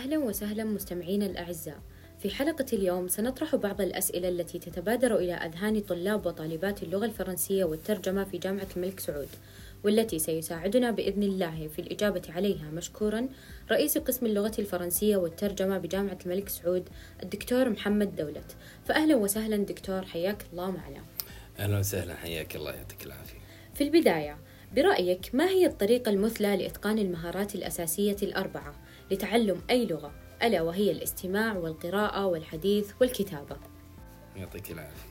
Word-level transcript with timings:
أهلا 0.00 0.18
وسهلا 0.18 0.64
مستمعينا 0.64 1.26
الأعزاء. 1.26 1.78
في 2.18 2.30
حلقة 2.30 2.66
اليوم 2.72 3.08
سنطرح 3.08 3.56
بعض 3.56 3.80
الأسئلة 3.80 4.28
التي 4.28 4.58
تتبادر 4.58 5.16
إلى 5.16 5.32
أذهان 5.32 5.80
طلاب 5.80 6.26
وطالبات 6.26 6.82
اللغة 6.82 7.04
الفرنسية 7.04 7.64
والترجمة 7.64 8.24
في 8.24 8.38
جامعة 8.38 8.66
الملك 8.76 9.00
سعود 9.00 9.28
والتي 9.84 10.18
سيساعدنا 10.18 10.90
بإذن 10.90 11.22
الله. 11.22 11.68
في 11.68 11.78
الإجابة 11.78 12.22
عليها 12.28 12.70
مشكورا 12.70 13.28
رئيس 13.70 13.98
قسم 13.98 14.26
اللغة 14.26 14.52
الفرنسية 14.58 15.16
والترجمة 15.16 15.78
بجامعة 15.78 16.18
الملك 16.26 16.48
سعود 16.48 16.88
الدكتور 17.22 17.68
محمد 17.68 18.16
دولت. 18.16 18.56
فأهلا 18.84 19.16
وسهلا 19.16 19.56
دكتور 19.56 20.02
حياك 20.02 20.44
الله 20.52 20.70
معنا. 20.70 21.04
أهلا 21.58 21.78
وسهلا 21.78 22.14
حياك 22.14 22.56
الله 22.56 22.72
يعطيك 22.72 23.06
العافية. 23.06 23.38
في 23.74 23.84
البداية 23.84 24.38
برأيك 24.76 25.34
ما 25.34 25.48
هي 25.48 25.66
الطريقة 25.66 26.10
المثلى 26.10 26.56
لإتقان 26.56 26.98
المهارات 26.98 27.54
الأساسية 27.54 28.16
الأربعة؟ 28.22 28.74
لتعلم 29.10 29.62
أي 29.70 29.86
لغة 29.86 30.12
ألا 30.42 30.62
وهي 30.62 30.90
الاستماع 30.90 31.56
والقراءة 31.56 32.26
والحديث 32.26 32.92
والكتابة. 33.00 33.56
يعطيك 34.36 34.70
العافية. 34.70 35.10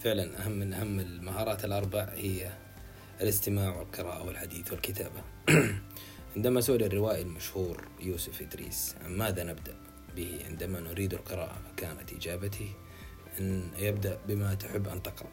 فعلا 0.00 0.46
أهم 0.46 0.52
من 0.52 0.72
أهم 0.72 1.00
المهارات 1.00 1.64
الأربع 1.64 2.08
هي 2.14 2.52
الاستماع 3.20 3.76
والقراءة 3.76 4.26
والحديث 4.26 4.72
والكتابة. 4.72 5.22
عندما 6.36 6.60
سئل 6.60 6.82
الروائي 6.82 7.22
المشهور 7.22 7.88
يوسف 8.00 8.42
إدريس 8.42 8.94
عن 9.04 9.16
ماذا 9.16 9.44
نبدأ 9.44 9.74
به 10.16 10.38
عندما 10.46 10.80
نريد 10.80 11.14
القراءة 11.14 11.58
فكانت 11.68 12.12
إجابته 12.12 12.72
إن 13.40 13.70
يبدأ 13.78 14.18
بما 14.28 14.54
تحب 14.54 14.88
أن 14.88 15.02
تقرأ. 15.02 15.30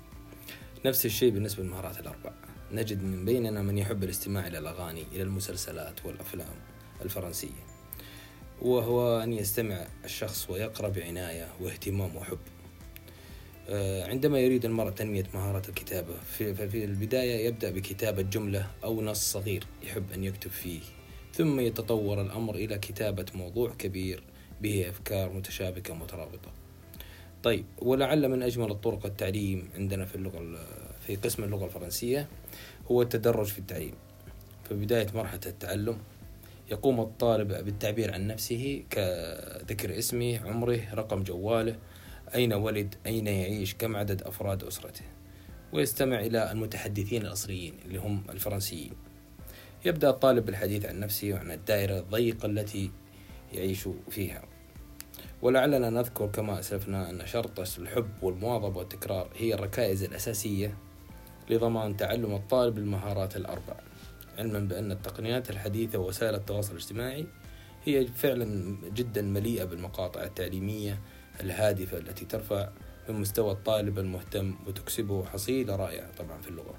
نفس 0.85 1.05
الشيء 1.05 1.31
بالنسبة 1.31 1.63
للمهارات 1.63 1.99
الأربع. 1.99 2.31
نجد 2.71 3.03
من 3.03 3.25
بيننا 3.25 3.61
من 3.61 3.77
يحب 3.77 4.03
الاستماع 4.03 4.47
إلى 4.47 4.57
الأغاني 4.57 5.03
إلى 5.11 5.23
المسلسلات 5.23 6.05
والأفلام 6.05 6.55
الفرنسية. 7.01 7.76
وهو 8.61 9.23
أن 9.23 9.33
يستمع 9.33 9.87
الشخص 10.05 10.49
ويقرأ 10.49 10.89
بعناية 10.89 11.47
واهتمام 11.61 12.15
وحب. 12.15 12.37
آه، 13.69 14.07
عندما 14.09 14.39
يريد 14.39 14.65
المرء 14.65 14.89
تنمية 14.89 15.23
مهارة 15.33 15.69
الكتابة 15.69 16.13
في 16.37 16.53
ففي 16.53 16.85
البداية 16.85 17.47
يبدأ 17.47 17.71
بكتابة 17.71 18.21
جملة 18.21 18.67
أو 18.83 19.01
نص 19.01 19.31
صغير 19.31 19.63
يحب 19.83 20.11
أن 20.11 20.23
يكتب 20.23 20.51
فيه 20.51 20.79
ثم 21.33 21.59
يتطور 21.59 22.21
الأمر 22.21 22.55
إلى 22.55 22.77
كتابة 22.77 23.25
موضوع 23.35 23.69
كبير 23.79 24.23
به 24.61 24.89
أفكار 24.89 25.29
متشابكة 25.33 25.93
مترابطة. 25.93 26.51
طيب 27.43 27.65
ولعل 27.79 28.27
من 28.29 28.43
أجمل 28.43 28.71
الطرق 28.71 29.05
التعليم 29.05 29.69
عندنا 29.75 30.05
في 30.05 30.15
اللغة 30.15 30.39
ال- 30.39 30.57
في 31.07 31.15
قسم 31.15 31.43
اللغة 31.43 31.65
الفرنسية 31.65 32.27
هو 32.91 33.01
التدرج 33.01 33.45
في 33.45 33.59
التعليم. 33.59 33.93
في 34.69 34.73
بداية 34.75 35.07
مرحلة 35.15 35.41
التعلم 35.45 35.97
يقوم 36.71 36.99
الطالب 36.99 37.47
بالتعبير 37.65 38.13
عن 38.13 38.27
نفسه 38.27 38.83
كذكر 38.89 39.97
اسمه 39.97 40.39
عمره 40.47 40.79
رقم 40.93 41.23
جواله 41.23 41.75
أين 42.35 42.53
ولد 42.53 42.95
أين 43.05 43.27
يعيش 43.27 43.75
كم 43.75 43.95
عدد 43.95 44.21
أفراد 44.21 44.63
أسرته. 44.63 45.05
ويستمع 45.73 46.19
إلى 46.19 46.51
المتحدثين 46.51 47.21
الأصليين 47.21 47.73
اللي 47.85 47.97
هم 47.97 48.23
الفرنسيين. 48.29 48.93
يبدأ 49.85 50.09
الطالب 50.09 50.45
بالحديث 50.45 50.85
عن 50.85 50.99
نفسه 50.99 51.33
وعن 51.33 51.51
الدائرة 51.51 51.99
الضيقة 51.99 52.45
التي 52.45 52.91
يعيش 53.53 53.89
فيها. 54.09 54.43
ولعلنا 55.41 55.89
نذكر 55.89 56.27
كما 56.27 56.59
أسلفنا 56.59 57.09
أن 57.09 57.27
شرط 57.27 57.59
الحب 57.59 58.09
والمواظبة 58.21 58.77
والتكرار 58.77 59.29
هي 59.35 59.53
الركائز 59.53 60.03
الأساسية 60.03 60.77
لضمان 61.49 61.97
تعلم 61.97 62.35
الطالب 62.35 62.77
المهارات 62.77 63.37
الأربع. 63.37 63.86
علما 64.37 64.59
بأن 64.59 64.91
التقنيات 64.91 65.49
الحديثة 65.49 65.99
ووسائل 65.99 66.35
التواصل 66.35 66.71
الاجتماعي 66.71 67.27
هي 67.83 68.07
فعلا 68.07 68.77
جدا 68.95 69.21
مليئة 69.21 69.63
بالمقاطع 69.63 70.23
التعليمية 70.23 70.99
الهادفة 71.39 71.97
التي 71.97 72.25
ترفع 72.25 72.69
من 73.09 73.15
مستوى 73.15 73.51
الطالب 73.51 73.99
المهتم 73.99 74.55
وتكسبه 74.67 75.25
حصيلة 75.25 75.75
رائعة 75.75 76.11
طبعا 76.17 76.41
في 76.41 76.49
اللغة. 76.49 76.75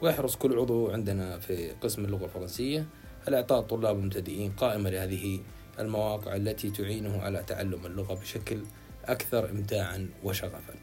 ويحرص 0.00 0.36
كل 0.36 0.58
عضو 0.58 0.90
عندنا 0.90 1.38
في 1.38 1.70
قسم 1.70 2.04
اللغة 2.04 2.24
الفرنسية 2.24 2.86
على 3.26 3.36
إعطاء 3.36 3.60
الطلاب 3.60 3.98
المبتدئين 3.98 4.52
قائمة 4.52 4.90
لهذه 4.90 5.40
المواقع 5.78 6.36
التي 6.36 6.70
تعينه 6.70 7.22
على 7.22 7.42
تعلم 7.46 7.86
اللغة 7.86 8.14
بشكل 8.14 8.62
أكثر 9.04 9.50
إمتاعا 9.50 10.08
وشغفا. 10.24 10.74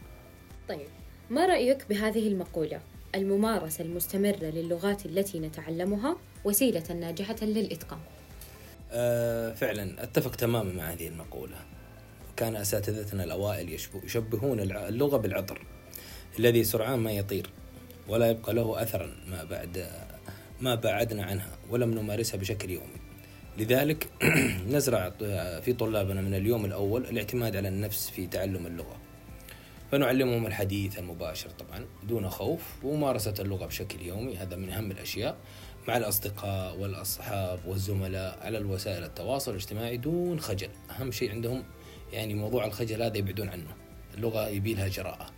طيب 0.70 0.88
ما 1.30 1.46
رأيك 1.46 1.86
بهذه 1.90 2.28
المقولة؟ 2.28 2.82
الممارسة 3.16 3.84
المستمرة 3.84 4.44
للغات 4.46 5.06
التي 5.06 5.40
نتعلمها 5.40 6.18
وسيلة 6.46 6.84
ناجحة 6.94 7.36
للإتقان. 7.42 8.00
آه، 8.92 9.54
فعلا 9.54 10.04
أتفق 10.04 10.36
تماما 10.36 10.74
مع 10.74 10.84
هذه 10.94 11.08
المقولة. 11.08 11.56
كان 12.38 12.56
أساتذتنا 12.56 13.24
الأوائل 13.24 13.70
يشبه- 13.74 14.06
يشبهون 14.06 14.60
اللغة 14.60 15.18
بالعطر 15.18 15.62
الذي 16.40 16.64
سرعان 16.64 17.00
ما 17.00 17.12
يطير 17.12 17.50
ولا 18.08 18.30
يبقى 18.30 18.54
له 18.54 18.82
اثرا 18.84 19.16
ما 19.28 19.44
بعد 19.44 19.88
ما 20.62 20.76
بعدنا 20.76 21.24
عنها 21.24 21.58
ولم 21.70 21.94
نمارسها 21.94 22.38
بشكل 22.38 22.70
يومي. 22.70 22.98
لذلك 23.58 24.08
نزرع 24.74 25.10
في 25.60 25.74
طلابنا 25.80 26.22
من 26.22 26.34
اليوم 26.34 26.66
الأول 26.66 27.06
الاعتماد 27.06 27.56
على 27.56 27.68
النفس 27.68 28.10
في 28.10 28.28
تعلم 28.28 28.68
اللغة. 28.68 28.96
فنعلمهم 29.92 30.48
الحديث 30.48 31.00
المباشر 31.00 31.50
طبعا 31.50 31.86
دون 32.04 32.30
خوف 32.30 32.62
وممارسة 32.84 33.34
اللغة 33.40 33.66
بشكل 33.66 34.02
يومي. 34.02 34.38
هذا 34.38 34.56
من 34.56 34.70
أهم 34.70 34.92
الأشياء 34.92 35.38
مع 35.88 35.98
الأصدقاء 35.98 36.78
والأصحاب 36.78 37.60
والزملاء 37.66 38.40
على 38.42 38.58
الوسائل 38.58 39.04
التواصل 39.04 39.52
الاجتماعي 39.52 39.98
دون 39.98 40.40
خجل. 40.40 40.70
أهم 40.90 41.12
شيء 41.12 41.32
عندهم 41.32 41.64
يعني 42.14 42.34
موضوع 42.34 42.66
الخجل 42.66 43.02
هذا 43.02 43.18
يبعدون 43.18 43.50
عنه. 43.50 43.76
اللغة 44.16 44.48
يبي 44.48 44.74
لها 44.74 44.88
جراءة. 44.88 45.30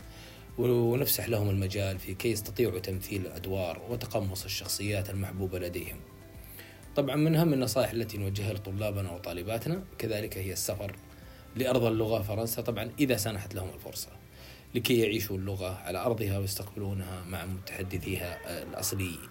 ونفسح 0.58 1.30
لهم 1.30 1.50
المجال 1.50 2.00
في 2.00 2.14
كي 2.14 2.32
يستطيعوا 2.32 2.80
تمثيل 2.80 3.26
الأدوار 3.26 3.82
وتقمص 3.90 4.46
الشخصيات 4.46 5.10
المحبوبة 5.10 5.60
لديهم. 5.60 5.98
طبعا 6.96 7.16
من 7.16 7.36
أهم 7.36 7.54
النصائح 7.54 7.92
التي 7.92 8.18
نوجهها 8.18 8.54
لطلابنا 8.54 9.12
وطالباتنا 9.12 9.84
كذلك 9.98 10.38
هي 10.38 10.54
السفر 10.54 10.96
لأرض 11.56 11.84
اللغة 11.84 12.22
فرنسا. 12.22 12.62
طبعا 12.62 12.92
إذا 13.00 13.18
سنحت 13.18 13.56
لهم 13.56 13.70
الفرصة. 13.70 14.19
لكي 14.76 15.00
يعيشوا 15.00 15.38
اللغة 15.38 15.78
على 15.78 15.98
أرضها 15.98 16.38
ويستقبلونها 16.38 17.24
مع 17.24 17.46
متحدثيها 17.46 18.64
الأصليين. 18.64 19.30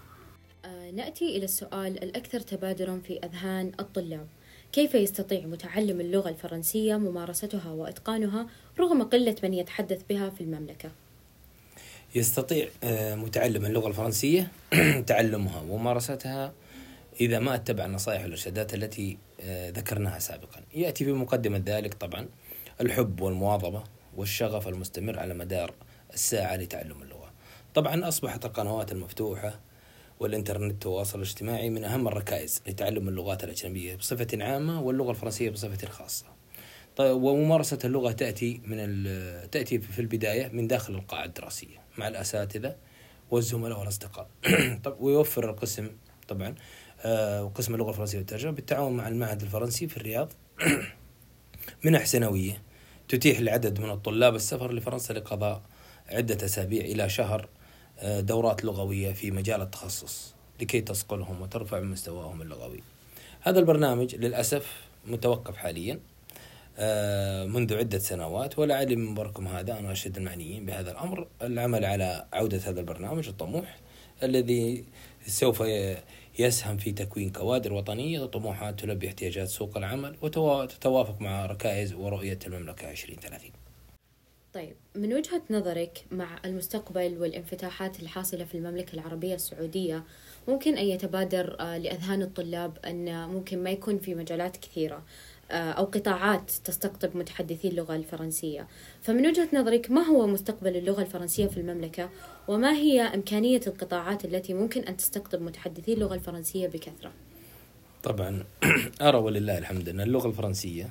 آه، 0.65 0.91
نأتي 0.91 1.37
إلى 1.37 1.45
السؤال 1.45 2.03
الأكثر 2.03 2.41
تبادرا 2.41 3.01
في 3.07 3.19
أذهان 3.25 3.73
الطلاب. 3.81 4.27
كيف 4.73 4.95
يستطيع 4.95 5.47
متعلم 5.47 6.01
اللغة 6.01 6.29
الفرنسية 6.29 6.97
ممارستها 6.97 7.71
وإتقانها 7.71 8.47
رغم 8.79 9.03
قلة 9.03 9.37
من 9.43 9.55
يتحدث 9.55 10.03
بها 10.09 10.31
في 10.31 10.41
المملكة؟ 10.41 10.91
يستطيع 12.15 12.69
آه، 12.85 13.15
متعلم 13.15 13.65
اللغة 13.65 13.89
الفرنسية 13.89 14.49
تعلمها 15.07 15.61
وممارستها 15.61 16.53
إذا 17.21 17.39
ما 17.39 17.55
اتبع 17.55 17.85
النصائح 17.85 18.23
والإرشادات 18.23 18.75
التي 18.75 19.19
آه، 19.41 19.71
ذكرناها 19.71 20.19
سابقا. 20.19 20.61
يأتي 20.75 21.05
في 21.05 21.13
مقدمة 21.13 21.63
ذلك 21.67 21.95
طبعا 21.95 22.29
الحب 22.81 23.21
والمواظبة. 23.21 23.85
والشغف 24.19 24.69
المستمر 24.69 25.19
على 25.19 25.35
مدار 25.35 25.75
الساعة 26.15 26.57
لتعلم 26.57 27.03
اللغة. 27.03 27.33
طبعا 27.75 28.09
أصبحت 28.09 28.45
القنوات 28.45 28.93
المفتوحة 28.93 29.61
والإنترنت 30.21 30.73
والتواصل 30.73 31.19
الاجتماعي 31.19 31.71
من 31.71 31.85
أهم 31.85 32.09
الركائز 32.09 32.63
لتعلم 32.67 33.09
اللغات 33.09 33.45
الأجنبية 33.45 33.97
بصفة 33.97 34.27
عامة 34.45 34.83
واللغة 34.83 35.11
الفرنسية 35.11 35.51
بصفة 35.51 35.89
خاصة. 35.89 36.27
طيب 36.97 37.23
وممارسة 37.23 37.79
اللغة 37.85 38.13
تأتي 38.13 38.61
من 38.65 39.05
تأتي 39.51 39.79
في 39.79 39.99
البداية 39.99 40.49
من 40.49 40.67
داخل 40.67 40.95
القاعة 40.95 41.25
الدراسية 41.25 41.79
مع 41.99 42.09
الأساتذة 42.09 42.77
والزملاء 43.31 43.79
والأصدقاء. 43.79 44.29
طب 44.85 44.97
ويوفر 45.01 45.51
القسم 45.51 45.91
طبعا 46.29 46.55
آه، 47.01 47.45
وقسم 47.45 47.75
اللغة 47.75 47.91
الفرنسية 47.91 48.19
والترجمة 48.19 48.53
بالتعاون 48.53 48.97
مع 48.97 49.09
المعهد 49.09 49.43
الفرنسي 49.43 49.89
في 49.89 49.97
الرياض 49.97 50.33
منح 51.85 52.07
سنوية. 52.07 52.68
تتيح 53.09 53.41
لعدد 53.41 53.81
من 53.81 53.91
الطلاب 53.91 54.35
السفر 54.35 54.73
لفرنسا 54.73 55.13
لقضاء 55.13 55.63
عدة 56.09 56.47
أسابيع 56.47 56.85
إلى 56.85 57.09
شهر 57.09 57.49
آه، 57.99 58.21
دورات 58.21 58.65
لغوية 58.65 59.13
في 59.13 59.31
مجال 59.31 59.63
التخصص 59.63 60.35
لكي 60.61 60.81
تصقلهم 60.81 61.43
وترفع 61.43 61.81
من 61.81 61.91
مستواهم 61.91 62.43
اللغوي. 62.43 62.83
هذا 63.41 63.59
البرنامج 63.61 64.15
للأسف 64.15 64.77
متوقف 65.07 65.57
حاليا 65.57 66.01
آه، 66.79 67.45
منذ 67.45 67.75
عدة 67.75 67.99
سنوات 67.99 68.59
ولعلي 68.59 68.97
من 68.97 69.07
منبركم 69.07 69.49
هذا 69.49 69.79
أنا 69.79 69.91
أرشد 69.91 70.17
المعنيين 70.17 70.67
بهذا 70.67 70.91
الأمر. 70.91 71.27
العمل 71.43 71.85
على 71.85 72.27
عودة 72.33 72.61
هذا 72.65 72.81
البرنامج 72.81 73.29
الطموح 73.29 73.79
الذي 74.23 74.85
سوف 75.27 75.63
يسهم 76.39 76.77
في 76.77 76.93
تكوين 76.93 77.31
كوادر 77.31 77.73
وطنية 77.73 78.25
طموحات 78.25 78.81
تلبي 78.81 79.09
احتياجات 79.09 79.49
سوق 79.49 79.77
العمل 79.77 80.17
وتتوافق 80.23 81.21
مع 81.21 81.47
ركائز 81.47 81.93
ورؤية 81.93 82.39
المملكة 82.47 82.91
2030 82.91 83.51
طيب 84.55 84.77
من 84.95 85.15
وجهة 85.15 85.43
نظرك 85.51 86.05
مع 86.11 86.41
المستقبل 86.45 87.17
والانفتاحات 87.19 88.01
الحاصلة 88.01 88.45
في 88.45 88.55
المملكة 88.55 88.95
العربية 88.95 89.35
السعودية 89.35 90.05
ممكن 90.49 90.79
أن 90.79 90.85
يتبادر 90.85 91.57
آه، 91.61 91.79
لأذهان 91.79 92.23
الطلاب 92.23 92.79
أن 92.85 93.29
ممكن 93.29 93.63
ما 93.63 93.71
يكون 93.71 93.99
في 93.99 94.15
مجالات 94.15 94.57
كثيرة. 94.57 95.03
أو 95.51 95.85
قطاعات 95.85 96.51
تستقطب 96.65 97.17
متحدثي 97.17 97.69
اللغة 97.69 97.97
الفرنسية. 97.97 98.67
فمن 99.03 99.27
وجهة 99.27 99.49
نظرك 99.53 99.91
ما 99.91 100.01
هو 100.01 100.27
مستقبل 100.27 100.77
اللغة 100.77 101.03
الفرنسية 101.03 101.47
في 101.47 101.57
المملكة؟ 101.57 102.11
وما 102.49 102.73
هي 102.73 103.01
إمكانية 103.01 103.61
القطاعات 103.67 104.25
التي 104.25 104.55
ممكن 104.55 104.83
أن 104.83 104.97
تستقطب 104.97 105.43
متحدثي 105.43 105.93
اللغة 105.93 106.15
الفرنسية 106.15 106.69
بكثرة؟ 106.69 107.13
طبعا 108.03 108.45
أرى 109.09 109.19
ولله 109.19 109.59
الحمد 109.59 109.89
أن 109.89 110.01
اللغة 110.01 110.29
الفرنسية 110.29 110.91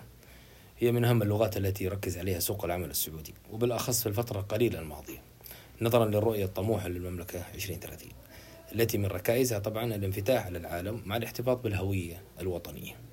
هي 0.79 0.91
من 0.91 1.05
أهم 1.05 1.21
اللغات 1.21 1.57
التي 1.57 1.83
يركز 1.83 2.17
عليها 2.17 2.39
سوق 2.39 2.65
العمل 2.65 2.89
السعودي 2.89 3.33
وبالأخص 3.51 4.01
في 4.01 4.09
الفترة 4.09 4.39
القليلة 4.39 4.79
الماضية 4.79 5.21
نظرا 5.81 6.05
للرؤية 6.05 6.45
الطموحة 6.45 6.87
للمملكة 6.87 7.43
2030 7.55 8.09
التي 8.75 8.97
من 8.97 9.05
ركائزها 9.05 9.59
طبعا 9.59 9.95
الانفتاح 9.95 10.45
على 10.45 10.57
العالم 10.57 11.01
مع 11.05 11.17
الاحتفاظ 11.17 11.61
بالهوية 11.61 12.21
الوطنية. 12.41 13.06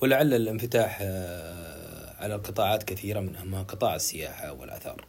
ولعل 0.00 0.34
الانفتاح 0.34 0.98
آه، 1.02 2.14
على 2.22 2.34
القطاعات 2.34 2.82
كثيرة 2.82 3.20
من 3.20 3.36
أهمها 3.36 3.62
قطاع 3.62 3.94
السياحة 3.94 4.52
والآثار. 4.52 5.04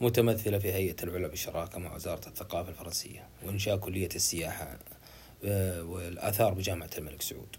متمثلة 0.00 0.58
في 0.58 0.72
هيئة 0.72 0.96
العلا 1.02 1.28
بالشراكة 1.28 1.78
مع 1.78 1.94
وزارة 1.94 2.28
الثقافة 2.28 2.68
الفرنسية 2.70 3.28
وإنشاء 3.46 3.76
كلية 3.76 4.08
السياحة 4.14 4.78
آه، 5.44 5.82
والآثار 5.82 6.54
بجامعة 6.54 6.90
الملك 6.98 7.22
سعود. 7.22 7.56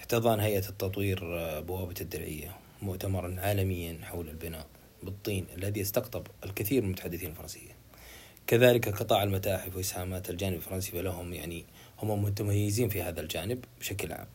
احتضان 0.00 0.40
هيئة 0.40 0.68
التطوير 0.68 1.38
آه، 1.38 1.60
بوابة 1.60 1.94
الدرعية 2.00 2.56
مؤتمرا 2.82 3.36
عالميا 3.40 3.98
حول 4.02 4.28
البناء 4.28 4.66
بالطين 5.02 5.46
الذي 5.56 5.80
يستقطب 5.80 6.26
الكثير 6.44 6.80
من 6.80 6.86
المتحدثين 6.86 7.30
الفرنسية 7.30 7.70
كذلك 8.46 8.88
قطاع 8.88 9.22
المتاحف 9.22 9.76
وإسهامات 9.76 10.30
الجانب 10.30 10.56
الفرنسي 10.56 10.92
فلهم 10.92 11.32
يعني 11.32 11.64
هم 11.98 12.22
متميزين 12.22 12.88
في 12.88 13.02
هذا 13.02 13.20
الجانب 13.20 13.64
بشكل 13.80 14.12
عام. 14.12 14.26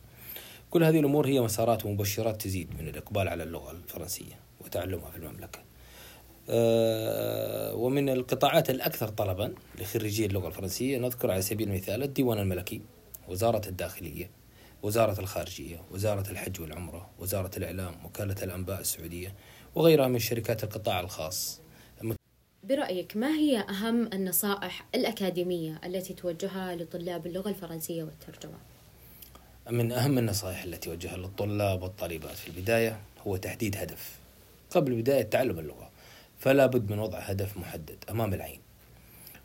كل 0.70 0.84
هذه 0.84 1.00
الأمور 1.00 1.26
هي 1.26 1.40
مسارات 1.40 1.86
ومبشرات 1.86 2.42
تزيد 2.42 2.68
من 2.80 2.88
الإقبال 2.88 3.28
على 3.28 3.42
اللغة 3.42 3.70
الفرنسية 3.70 4.38
وتعلمها 4.60 5.10
في 5.10 5.16
المملكة 5.16 5.60
آه، 6.50 7.74
ومن 7.74 8.08
القطاعات 8.08 8.70
الأكثر 8.70 9.08
طلبا 9.08 9.54
لخريجي 9.80 10.26
اللغة 10.26 10.48
الفرنسية 10.48 10.98
نذكر 10.98 11.30
على 11.30 11.42
سبيل 11.42 11.68
المثال 11.68 12.02
الديوان 12.02 12.38
الملكي 12.38 12.82
وزارة 13.28 13.68
الداخلية 13.68 14.30
وزارة 14.82 15.20
الخارجية 15.20 15.82
وزارة 15.90 16.30
الحج 16.30 16.60
والعمرة 16.60 17.10
وزارة 17.18 17.50
الإعلام 17.56 18.04
وكالة 18.04 18.36
الأنباء 18.42 18.80
السعودية 18.80 19.34
وغيرها 19.74 20.08
من 20.08 20.18
شركات 20.18 20.64
القطاع 20.64 21.00
الخاص 21.00 21.60
برأيك 22.62 23.16
ما 23.16 23.28
هي 23.28 23.58
أهم 23.58 24.10
النصائح 24.12 24.86
الأكاديمية 24.94 25.80
التي 25.84 26.14
توجهها 26.14 26.76
لطلاب 26.76 27.26
اللغة 27.26 27.48
الفرنسية 27.48 28.02
والترجمة؟ 28.02 28.58
من 29.70 29.92
أهم 29.92 30.18
النصائح 30.18 30.62
التي 30.62 30.90
وجهها 30.90 31.16
للطلاب 31.16 31.82
والطالبات 31.82 32.36
في 32.36 32.48
البداية 32.48 33.00
هو 33.26 33.36
تحديد 33.36 33.76
هدف. 33.76 34.18
قبل 34.70 34.94
بداية 34.94 35.22
تعلم 35.22 35.58
اللغة. 35.58 35.90
فلا 36.38 36.66
بد 36.66 36.90
من 36.92 36.98
وضع 36.98 37.18
هدف 37.18 37.56
محدد 37.56 38.04
أمام 38.10 38.34
العين. 38.34 38.60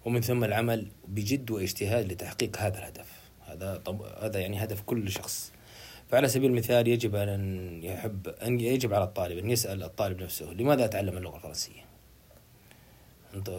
ومن 0.05 0.21
ثم 0.21 0.43
العمل 0.43 0.87
بجد 1.07 1.51
واجتهاد 1.51 2.11
لتحقيق 2.11 2.57
هذا 2.57 2.77
الهدف. 2.77 3.07
هذا 3.45 3.77
طب 3.85 4.01
هذا 4.01 4.39
يعني 4.39 4.63
هدف 4.63 4.81
كل 4.81 5.11
شخص. 5.11 5.51
فعلى 6.11 6.27
سبيل 6.27 6.51
المثال 6.51 6.87
يجب 6.87 7.15
أن 7.15 7.83
يحب 7.83 8.27
أن 8.27 8.59
يجب 8.59 8.93
على 8.93 9.03
الطالب 9.03 9.37
أن 9.37 9.49
يسأل 9.49 9.83
الطالب 9.83 10.21
نفسه 10.21 10.45
لماذا 10.45 10.85
أتعلم 10.85 11.17
اللغة 11.17 11.35
الفرنسية؟ 11.35 11.85
أنت 13.33 13.49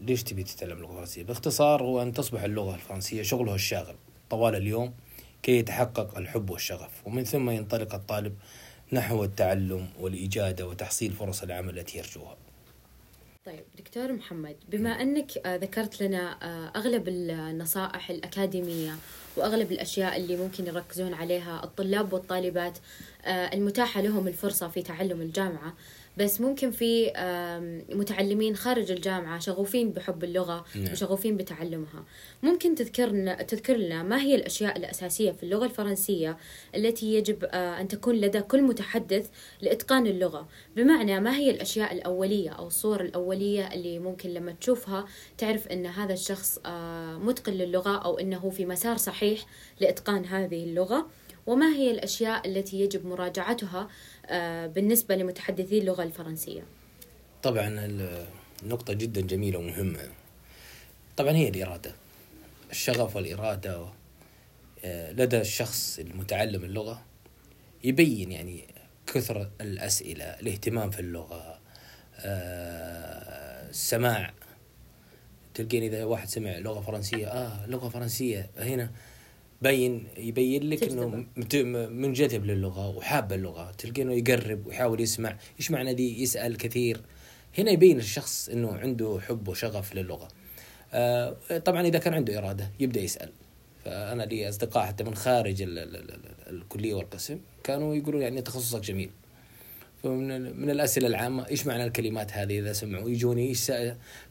ليش 0.00 0.22
تبي 0.22 0.42
تتعلم 0.42 0.76
اللغة 0.76 0.90
الفرنسية؟ 0.90 1.22
باختصار 1.22 1.82
هو 1.82 2.02
أن 2.02 2.12
تصبح 2.12 2.42
اللغة 2.42 2.74
الفرنسية 2.74 3.22
شغله 3.22 3.54
الشاغل. 3.54 3.94
طوال 4.30 4.56
اليوم 4.56 4.94
كي 5.42 5.58
يتحقق 5.58 6.18
الحب 6.18 6.50
والشغف. 6.50 7.06
ومن 7.06 7.24
ثم 7.24 7.50
ينطلق 7.50 7.94
الطالب 7.94 8.34
نحو 8.92 9.24
التعلم 9.24 9.88
والإجادة 10.00 10.66
وتحصيل 10.66 11.12
فرص 11.12 11.42
العمل 11.42 11.78
التي 11.78 11.98
يرجوها. 11.98 12.36
طيب 13.46 13.64
دكتور 13.78 14.12
محمد 14.12 14.56
بما 14.68 14.90
أنك 14.90 15.38
آه، 15.46 15.56
ذكرت 15.56 16.02
لنا 16.02 16.38
آه، 16.42 16.78
أغلب 16.78 17.08
النصائح 17.08 18.10
الأكاديمية 18.10 18.94
وأغلب 19.36 19.72
الأشياء 19.72 20.16
اللي 20.16 20.36
ممكن 20.36 20.66
يركزون 20.66 21.14
عليها 21.14 21.64
الطلاب 21.64 22.12
والطالبات 22.12 22.78
آه، 23.24 23.54
المتاحة 23.54 24.00
لهم 24.00 24.28
الفرصة 24.28 24.68
في 24.68 24.82
تعلم 24.82 25.20
الجامعة 25.20 25.74
بس 26.16 26.40
ممكن 26.40 26.70
في 26.70 27.12
متعلمين 27.90 28.56
خارج 28.56 28.90
الجامعة 28.90 29.38
شغوفين 29.38 29.92
بحب 29.92 30.24
اللغة 30.24 30.64
نعم. 30.74 30.92
وشغوفين 30.92 31.36
بتعلمها. 31.36 32.04
ممكن 32.42 32.74
تذكرنا 32.74 33.42
تذكر 33.42 33.76
لنا 33.76 34.02
ما 34.02 34.20
هي 34.22 34.34
الأشياء 34.34 34.76
الأساسية 34.76 35.32
في 35.32 35.42
اللغة 35.42 35.64
الفرنسية 35.64 36.36
التي 36.74 37.14
يجب 37.14 37.44
آه، 37.44 37.80
أن 37.80 37.88
تكون 37.88 38.14
لدى 38.14 38.40
كل 38.40 38.62
متحدث 38.62 39.28
لإتقان 39.60 40.06
اللغة. 40.06 40.48
بمعنى 40.76 41.20
ما 41.20 41.36
هي 41.36 41.50
الأشياء 41.50 41.92
الأولية 41.92 42.50
أو 42.50 42.66
الصور 42.66 43.00
الأولية 43.00 43.72
اللي 43.72 43.98
ممكن 43.98 44.30
لما 44.30 44.52
تشوفها 44.52 45.04
تعرف 45.38 45.68
أن 45.68 45.86
هذا 45.86 46.12
الشخص 46.12 46.58
آه، 46.66 47.18
متقن 47.18 47.52
للغة 47.52 47.96
أو 47.98 48.18
أنه 48.18 48.50
في 48.50 48.66
مسار 48.66 48.96
صحيح 48.96 49.46
لإتقان 49.80 50.24
هذه 50.24 50.64
اللغة. 50.64 51.06
وما 51.50 51.74
هي 51.74 51.90
الأشياء 51.90 52.48
التي 52.48 52.80
يجب 52.80 53.06
مراجعتها 53.06 53.88
آه، 54.26 54.66
بالنسبة 54.66 55.16
لمتحدثي 55.16 55.78
اللغة 55.78 56.02
الفرنسية؟ 56.02 56.62
طبعا 57.42 57.88
النقطة 58.62 58.92
جدا 58.92 59.20
جميلة 59.20 59.58
ومهمة. 59.58 60.08
طبعا 61.16 61.32
هي 61.32 61.48
الإرادة. 61.48 61.92
الشغف 62.70 63.16
والإرادة 63.16 63.88
آه، 64.84 65.12
لدى 65.12 65.40
الشخص 65.40 65.98
المتعلم 65.98 66.64
اللغة 66.64 67.02
يبين 67.84 68.32
يعني 68.32 68.64
كثرة 69.06 69.50
الأسئلة 69.60 70.24
الاهتمام 70.24 70.90
في 70.90 71.00
اللغة 71.00 71.60
آه، 72.16 73.68
السماع 73.70 74.32
تلقين 75.54 75.82
إذا 75.82 76.04
واحد 76.04 76.28
سمع 76.28 76.58
لغة 76.58 76.80
فرنسية 76.80 77.26
آه 77.26 77.66
لغة 77.66 77.88
فرنسية 77.88 78.50
هنا 78.58 78.90
بين 79.62 80.06
يبين 80.16 80.70
لك 80.70 80.82
إنه 80.82 81.26
منجذب 81.88 82.44
للغة 82.44 82.88
وحاب 82.88 83.32
اللغة 83.32 83.70
تلقى 83.70 84.02
إنه 84.02 84.14
يقرب 84.14 84.66
ويحاول 84.66 85.00
يسمع. 85.00 85.36
إيش 85.58 85.70
معنى 85.70 85.94
دي 85.94 86.22
يسأل 86.22 86.56
كثير. 86.56 87.00
هنا 87.58 87.70
يبين 87.70 87.98
الشخص 87.98 88.48
إنه 88.48 88.72
عنده 88.72 89.20
حب 89.28 89.48
وشغف 89.48 89.94
للغة. 89.94 90.28
آه 90.92 91.36
طبعا 91.64 91.86
إذا 91.86 91.98
كان 91.98 92.14
عنده 92.14 92.38
إرادة 92.38 92.70
يبدأ 92.80 93.00
يسأل. 93.00 93.32
فأنا 93.84 94.22
لي 94.22 94.48
أصدقاء 94.48 94.86
حتى 94.86 95.04
من 95.04 95.14
خارج 95.14 95.62
ال 95.62 95.78
ال 95.78 95.96
ال 95.96 96.20
الكلية 96.50 96.94
والقسم 96.94 97.38
كانوا 97.64 97.94
يقولوا 97.94 98.20
يعني 98.20 98.42
تخصصك 98.42 98.80
جميل. 98.80 99.10
فمن 100.02 100.60
من 100.60 100.70
الأسئلة 100.70 101.06
العامة 101.06 101.48
إيش 101.48 101.66
معنى 101.66 101.84
الكلمات 101.84 102.32
هذه 102.32 102.58
إذا 102.58 102.72
سمعوا؟ 102.72 103.10
يجوني 103.10 103.48
إيش 103.48 103.72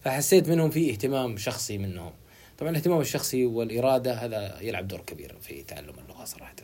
فحسيت 0.02 0.50
منهم 0.50 0.70
في 0.70 0.92
اهتمام 0.92 1.38
شخصي 1.38 1.78
منهم. 1.78 2.12
طبعا 2.60 2.72
الاهتمام 2.72 3.02
الشخصي 3.02 3.46
والإرادة 3.46 4.14
هذا 4.14 4.62
يلعب 4.62 4.88
دور 4.88 5.00
كبير 5.00 5.36
في 5.42 5.64
تعلم 5.64 5.94
اللغة 6.06 6.26
صراحة. 6.26 6.56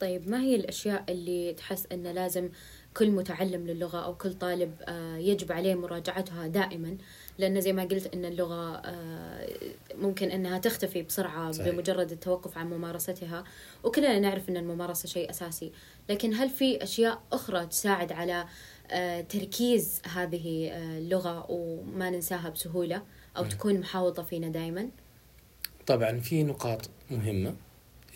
طيب 0.00 0.28
ما 0.28 0.40
هي 0.40 0.54
الأشياء 0.54 1.04
اللي 1.08 1.52
تحس 1.52 1.86
أن 1.92 2.02
لازم 2.02 2.48
كل 2.96 3.10
متعلم 3.10 3.66
للغة 3.66 4.04
أو 4.04 4.14
كل 4.14 4.34
طالب 4.34 4.72
آه، 4.82 5.16
يجب 5.16 5.52
عليه 5.52 5.74
مراجعتها 5.74 6.46
دائما؟ 6.46 6.96
لأن 7.38 7.60
زي 7.60 7.72
ما 7.72 7.82
قلت 7.82 8.14
أن 8.14 8.24
اللغة 8.24 8.76
آه، 8.84 9.48
ممكن 9.94 10.30
أنها 10.30 10.58
تختفي 10.58 11.02
بسرعة 11.02 11.52
صحيح. 11.52 11.68
بمجرد 11.68 12.12
التوقف 12.12 12.58
عن 12.58 12.70
ممارستها 12.70 13.44
وكلنا 13.84 14.18
نعرف 14.18 14.48
أن 14.48 14.56
الممارسة 14.56 15.08
شيء 15.08 15.30
أساسي. 15.30 15.72
لكن 16.08 16.34
هل 16.34 16.50
في 16.50 16.82
أشياء 16.82 17.22
أخرى 17.32 17.66
تساعد 17.66 18.12
على 18.12 18.46
تركيز 19.28 20.02
هذه 20.04 20.70
اللغة 20.72 21.50
وما 21.50 22.10
ننساها 22.10 22.48
بسهولة؟ 22.48 23.02
أو 23.36 23.44
م. 23.44 23.48
تكون 23.48 23.80
محاوطة 23.80 24.22
فينا 24.22 24.48
دائما 24.48 24.88
طبعا 25.86 26.20
في 26.20 26.42
نقاط 26.42 26.90
مهمة 27.10 27.54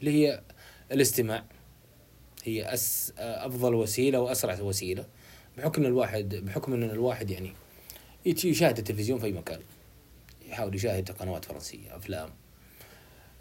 اللي 0.01 0.11
هي 0.11 0.43
الاستماع 0.93 1.45
هي 2.45 2.75
أس 2.75 3.13
أفضل 3.19 3.75
وسيلة 3.75 4.21
وأسرع 4.21 4.61
وسيلة 4.61 5.05
بحكم 5.59 5.87
الواحد 5.87 6.35
بحكم 6.35 6.73
أن 6.73 6.83
الواحد 6.83 7.31
يعني 7.31 7.53
يشاهد 8.27 8.79
التلفزيون 8.79 9.19
في 9.19 9.27
أي 9.27 9.33
مكان 9.33 9.61
يحاول 10.49 10.75
يشاهد 10.75 11.11
قنوات 11.11 11.45
فرنسية 11.45 11.97
أفلام 11.97 12.31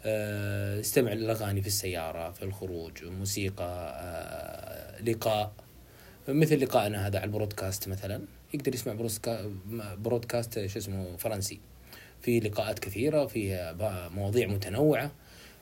آه، 0.04 0.80
استمع 0.80 1.12
للأغاني 1.12 1.60
في 1.60 1.66
السيارة 1.66 2.30
في 2.30 2.42
الخروج 2.42 3.04
موسيقى 3.04 3.94
آه، 4.00 5.02
لقاء 5.02 5.52
مثل 6.28 6.60
لقائنا 6.60 7.06
هذا 7.06 7.18
على 7.18 7.26
البرودكاست 7.26 7.88
مثلا. 7.88 8.24
يقدر 8.54 8.74
يسمع 8.74 9.08
برودكاست 9.96 10.66
شو 10.66 10.78
اسمه 10.78 11.16
فرنسي. 11.16 11.60
في 12.20 12.40
لقاءات 12.40 12.78
كثيرة 12.78 13.26
فيها 13.26 14.08
مواضيع 14.08 14.46
متنوعة. 14.48 15.12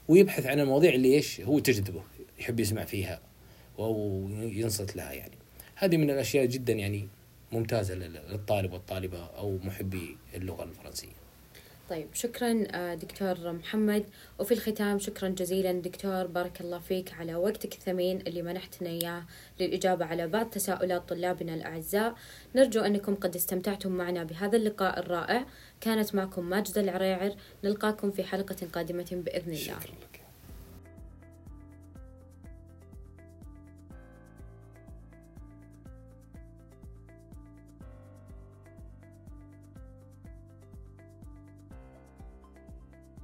ويبحث 0.09 0.47
عن 0.47 0.61
المواضيع 0.61 0.95
اللي 0.95 1.15
إيش 1.15 1.41
هو 1.41 1.59
تجذبه 1.59 2.03
يحب 2.39 2.61
يسمع 2.61 2.85
فيها 2.85 3.21
أو 3.79 4.29
ينصت 4.31 4.97
لها 4.97 5.13
يعني. 5.13 5.35
هذه 5.75 5.97
من 5.97 6.11
الأشياء 6.11 6.47
جدا 6.47 6.73
يعني 6.73 7.09
ممتازة 7.53 7.95
للطالب 7.95 8.73
والطالبة 8.73 9.25
أو 9.27 9.59
محبي 9.65 10.17
اللغة 10.35 10.65
الفرنسية. 10.65 11.21
طيب 11.91 12.15
شكرا 12.15 12.65
آه، 12.71 12.95
دكتور 12.95 13.53
محمد. 13.53 14.05
وفي 14.39 14.55
الختام 14.55 14.99
شكرا 14.99 15.29
جزيلا 15.29 15.73
دكتور 15.73 16.27
بارك 16.27 16.61
الله 16.61 16.79
فيك 16.79 17.13
على 17.13 17.35
وقتك 17.35 17.75
الثمين 17.75 18.21
اللي 18.27 18.43
منحتنا 18.43 18.89
إياه 18.89 19.25
للإجابة 19.61 20.05
على 20.05 20.29
بعض 20.29 20.51
تساؤلات 20.51 21.09
طلابنا 21.09 21.55
الأعزاء. 21.55 22.15
نرجو 22.57 22.81
أنكم 22.81 23.15
قد 23.15 23.37
استمتعتم 23.37 23.93
معنا 23.93 24.25
بهذا 24.25 24.57
اللقاء 24.57 24.99
الرائع. 24.99 25.47
كانت 25.81 26.15
معكم 26.15 26.45
ماجدة 26.45 26.81
العريعر. 26.81 27.35
نلقاكم 27.65 28.11
في 28.11 28.25
حلقة 28.25 28.57
قادمة 28.73 29.09
بإذن 29.13 29.53
الله. 29.53 29.57
شكرا 29.57 29.77
لك. 29.81 30.20